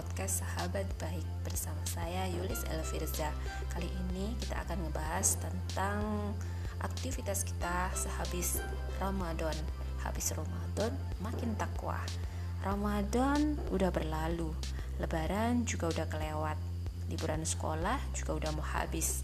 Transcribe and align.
podcast 0.00 0.40
Sahabat 0.40 0.88
Baik 0.96 1.28
bersama 1.44 1.76
saya 1.84 2.24
Yulis 2.32 2.64
Elvirza. 2.72 3.28
Kali 3.68 3.84
ini 3.84 4.32
kita 4.40 4.56
akan 4.64 4.88
ngebahas 4.88 5.36
tentang 5.36 6.00
aktivitas 6.80 7.44
kita 7.44 7.92
sehabis 7.92 8.64
Ramadan. 8.96 9.52
Habis 10.00 10.32
Ramadan 10.32 10.96
makin 11.20 11.52
takwa. 11.52 12.00
Ramadan 12.64 13.60
udah 13.68 13.92
berlalu, 13.92 14.48
lebaran 15.04 15.68
juga 15.68 15.92
udah 15.92 16.08
kelewat. 16.08 16.56
Liburan 17.12 17.44
sekolah 17.44 18.00
juga 18.16 18.40
udah 18.40 18.50
mau 18.56 18.64
habis. 18.64 19.20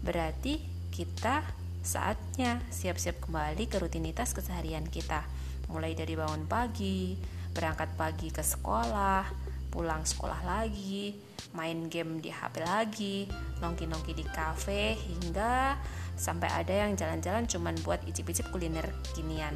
Berarti 0.00 0.64
kita 0.96 1.44
saatnya 1.84 2.64
siap-siap 2.72 3.20
kembali 3.20 3.68
ke 3.68 3.76
rutinitas 3.76 4.32
keseharian 4.32 4.88
kita. 4.88 5.28
Mulai 5.68 5.92
dari 5.92 6.16
bangun 6.16 6.48
pagi, 6.48 7.20
berangkat 7.52 7.92
pagi 8.00 8.32
ke 8.32 8.40
sekolah, 8.40 9.45
pulang 9.68 10.02
sekolah 10.06 10.40
lagi, 10.46 11.16
main 11.52 11.86
game 11.86 12.20
di 12.20 12.28
HP 12.32 12.64
lagi, 12.64 13.26
nongki-nongki 13.60 14.12
di 14.16 14.24
kafe 14.24 14.96
hingga 14.96 15.76
sampai 16.16 16.48
ada 16.48 16.74
yang 16.86 16.96
jalan-jalan 16.96 17.44
cuman 17.44 17.74
buat 17.84 18.00
icip-icip 18.08 18.48
kuliner 18.50 18.88
kinian. 19.12 19.52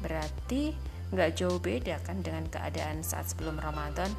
Berarti 0.00 0.74
nggak 1.14 1.38
jauh 1.38 1.58
beda 1.62 2.02
kan 2.02 2.22
dengan 2.22 2.46
keadaan 2.50 3.02
saat 3.02 3.30
sebelum 3.30 3.58
Ramadan. 3.58 4.10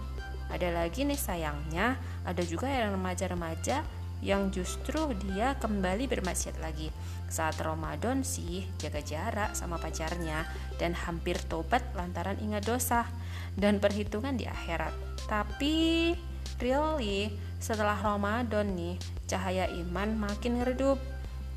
Ada 0.48 0.72
lagi 0.72 1.04
nih 1.04 1.20
sayangnya, 1.20 1.99
ada 2.24 2.40
juga 2.48 2.72
yang 2.72 2.96
remaja-remaja 2.96 3.84
yang 4.21 4.49
justru 4.49 5.13
dia 5.17 5.53
kembali 5.62 6.09
bermaksiat 6.09 6.57
lagi. 6.57 6.89
Saat 7.27 7.59
Ramadan 7.62 8.23
sih 8.23 8.66
jaga 8.80 9.03
jarak 9.03 9.52
sama 9.53 9.77
pacarnya 9.77 10.48
dan 10.81 10.95
hampir 10.95 11.38
tobat 11.45 11.84
lantaran 11.93 12.40
ingat 12.40 12.65
dosa 12.65 13.05
dan 13.54 13.77
perhitungan 13.77 14.34
di 14.40 14.48
akhirat. 14.48 14.93
Tapi 15.27 16.15
really 16.63 17.29
setelah 17.60 17.98
Ramadan 17.99 18.73
nih 18.73 18.95
cahaya 19.27 19.68
iman 19.85 20.18
makin 20.18 20.63
redup. 20.63 20.98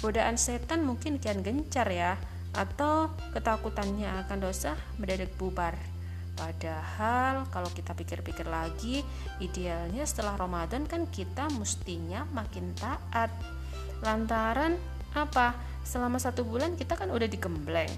Godaan 0.01 0.41
setan 0.41 0.83
mungkin 0.89 1.21
kian 1.21 1.45
gencar 1.45 1.87
ya 1.93 2.17
atau 2.57 3.13
ketakutannya 3.37 4.09
akan 4.27 4.39
dosa 4.43 4.75
mendadak 4.99 5.31
bubar. 5.39 5.77
Padahal 6.39 7.47
kalau 7.51 7.69
kita 7.71 7.93
pikir-pikir 7.95 8.47
lagi, 8.49 9.07
idealnya 9.39 10.05
setelah 10.05 10.37
Ramadan 10.39 10.85
kan 10.87 11.07
kita 11.09 11.51
mestinya 11.57 12.27
makin 12.31 12.73
taat. 12.77 13.31
Lantaran 14.01 14.81
apa? 15.13 15.55
Selama 15.85 16.21
satu 16.21 16.47
bulan 16.47 16.77
kita 16.77 16.95
kan 16.97 17.11
udah 17.11 17.27
digembleng 17.27 17.91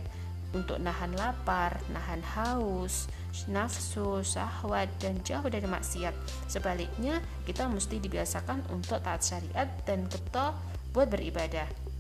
untuk 0.53 0.77
nahan 0.79 1.17
lapar, 1.17 1.81
nahan 1.91 2.21
haus, 2.37 3.09
nafsu, 3.49 4.21
syahwat, 4.21 4.89
dan 5.01 5.19
jauh 5.25 5.49
dari 5.49 5.65
maksiat. 5.65 6.13
Sebaliknya, 6.47 7.25
kita 7.49 7.67
mesti 7.67 7.99
dibiasakan 7.99 8.69
untuk 8.69 9.01
taat 9.01 9.25
syariat 9.25 9.69
dan 9.89 10.07
ketol 10.13 10.53
buat 10.93 11.09
beribadah. 11.09 11.92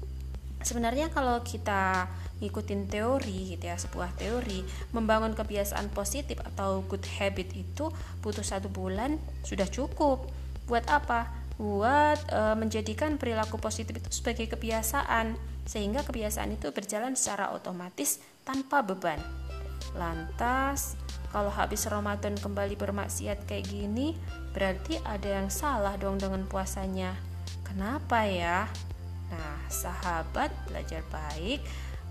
Sebenarnya 0.63 1.11
kalau 1.11 1.43
kita 1.43 2.07
ngikutin 2.43 2.91
teori 2.91 3.55
gitu 3.55 3.71
ya 3.71 3.79
sebuah 3.79 4.19
teori 4.19 4.67
membangun 4.91 5.31
kebiasaan 5.31 5.95
positif 5.95 6.43
atau 6.43 6.83
good 6.91 7.07
habit 7.19 7.55
itu 7.55 7.87
butuh 8.19 8.43
satu 8.43 8.67
bulan 8.67 9.23
sudah 9.47 9.71
cukup. 9.71 10.27
Buat 10.67 10.91
apa? 10.91 11.31
Buat 11.55 12.19
e, 12.27 12.41
menjadikan 12.59 13.15
perilaku 13.15 13.63
positif 13.63 13.95
itu 13.95 14.11
sebagai 14.11 14.51
kebiasaan 14.51 15.39
sehingga 15.63 16.03
kebiasaan 16.03 16.59
itu 16.59 16.75
berjalan 16.75 17.15
secara 17.15 17.55
otomatis 17.55 18.19
tanpa 18.43 18.83
beban. 18.83 19.23
Lantas 19.95 20.99
kalau 21.31 21.49
habis 21.55 21.87
Ramadan 21.87 22.35
kembali 22.35 22.75
bermaksiat 22.75 23.47
kayak 23.47 23.71
gini 23.71 24.19
berarti 24.51 24.99
ada 25.07 25.41
yang 25.41 25.49
salah 25.49 25.95
dong 25.95 26.19
dengan 26.19 26.43
puasanya. 26.51 27.15
Kenapa 27.63 28.27
ya 28.27 28.67
nah 29.33 29.57
sahabat 29.73 30.53
belajar 30.69 31.01
baik 31.09 31.65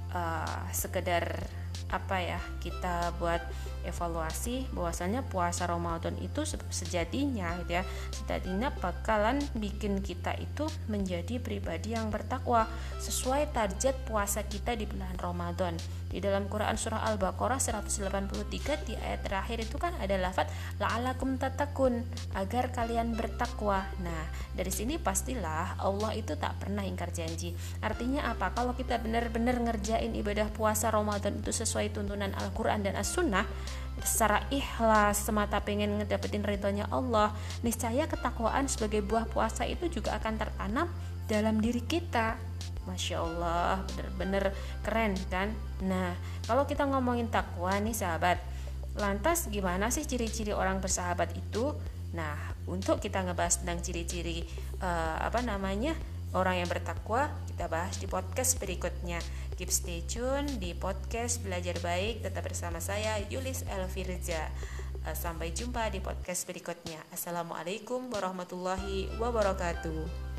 uh, 0.10 0.66
sekedar 0.74 1.46
apa 1.90 2.22
ya 2.22 2.40
kita 2.62 3.16
buat 3.18 3.42
evaluasi 3.82 4.70
bahwasanya 4.72 5.26
puasa 5.26 5.66
Ramadan 5.66 6.14
itu 6.22 6.46
sejatinya 6.70 7.58
gitu 7.66 7.82
ya 7.82 7.84
sejatinya 8.14 8.70
bakalan 8.78 9.42
bikin 9.58 10.06
kita 10.06 10.38
itu 10.38 10.70
menjadi 10.86 11.42
pribadi 11.42 11.98
yang 11.98 12.14
bertakwa 12.14 12.70
sesuai 13.02 13.50
target 13.56 13.98
puasa 14.06 14.46
kita 14.46 14.78
di 14.78 14.86
bulan 14.86 15.18
Ramadan 15.18 15.76
di 16.12 16.20
dalam 16.20 16.52
Quran 16.52 16.76
surah 16.76 17.08
Al-Baqarah 17.08 17.58
183 17.58 18.84
di 18.84 19.00
ayat 19.00 19.24
terakhir 19.24 19.64
itu 19.64 19.80
kan 19.80 19.96
ada 19.96 20.20
lafaz 20.20 20.52
la'alakum 20.76 21.40
tatakun 21.40 22.04
agar 22.36 22.76
kalian 22.76 23.16
bertakwa. 23.16 23.88
Nah, 24.04 24.28
dari 24.52 24.70
sini 24.76 25.00
pastilah 25.00 25.80
Allah 25.80 26.12
itu 26.12 26.36
tak 26.36 26.60
pernah 26.60 26.84
ingkar 26.84 27.16
janji. 27.16 27.56
Artinya 27.80 28.28
apa? 28.28 28.52
Kalau 28.52 28.76
kita 28.76 29.00
benar-benar 29.00 29.64
ngerjain 29.64 30.12
ibadah 30.12 30.52
puasa 30.52 30.92
Ramadan 30.92 31.40
itu 31.40 31.56
sesuai 31.56 31.71
tuntunan 31.94 32.36
Al-Qur'an 32.36 32.84
dan 32.84 33.00
As-Sunnah 33.00 33.48
secara 34.02 34.44
ikhlas 34.50 35.24
semata 35.24 35.62
pengen 35.62 36.02
ngedapetin 36.02 36.44
ridhonya 36.44 36.90
Allah, 36.90 37.32
niscaya 37.62 38.10
ketakwaan 38.10 38.66
sebagai 38.68 39.06
buah 39.06 39.30
puasa 39.30 39.64
itu 39.64 39.88
juga 39.88 40.18
akan 40.18 40.42
tertanam 40.42 40.88
dalam 41.30 41.62
diri 41.64 41.80
kita 41.86 42.36
Masya 42.82 43.22
Allah, 43.22 43.86
bener-bener 43.94 44.44
keren 44.82 45.14
kan? 45.30 45.54
Nah, 45.86 46.18
kalau 46.50 46.66
kita 46.66 46.90
ngomongin 46.90 47.30
takwa 47.30 47.78
nih 47.78 47.94
sahabat, 47.94 48.42
lantas 48.98 49.46
gimana 49.54 49.94
sih 49.94 50.02
ciri-ciri 50.02 50.50
orang 50.50 50.82
bersahabat 50.82 51.30
itu? 51.38 51.78
Nah, 52.18 52.36
untuk 52.66 52.98
kita 52.98 53.22
ngebahas 53.22 53.62
tentang 53.62 53.86
ciri-ciri 53.86 54.44
uh, 54.82 55.18
apa 55.22 55.46
namanya 55.46 55.94
orang 56.34 56.64
yang 56.64 56.70
bertakwa, 56.70 57.32
kita 57.52 57.68
bahas 57.68 58.00
di 58.00 58.08
podcast 58.08 58.58
berikutnya. 58.58 59.20
Keep 59.60 59.70
stay 59.70 60.02
tune 60.08 60.58
di 60.58 60.74
podcast 60.74 61.44
belajar 61.44 61.78
baik. 61.84 62.26
Tetap 62.26 62.48
bersama 62.48 62.82
saya 62.82 63.20
Yulis 63.30 63.68
Elvirja. 63.68 64.50
Uh, 65.02 65.18
sampai 65.18 65.50
jumpa 65.54 65.90
di 65.90 66.00
podcast 66.00 66.46
berikutnya. 66.46 67.02
Assalamualaikum 67.14 68.10
warahmatullahi 68.10 69.10
wabarakatuh. 69.18 70.31